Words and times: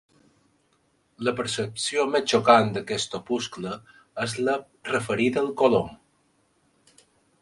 La 1.27 1.33
percepció 1.39 2.05
més 2.15 2.25
xocant 2.33 2.71
d'aquest 2.77 3.17
opuscle 3.19 3.75
és 4.25 4.35
la 4.49 4.57
referida 4.93 5.45
al 5.47 5.53
colom. 5.63 5.93